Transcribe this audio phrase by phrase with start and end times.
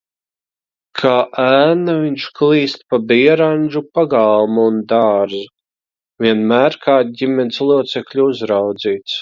[1.01, 1.11] Kā
[1.43, 5.43] ēna viņš klīst pa Bierandžu pagalmu un dārzu,
[6.27, 9.07] vienmēr kāda ģimenes locekļa uzraudzīts.